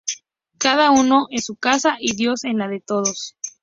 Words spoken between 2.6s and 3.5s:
de todos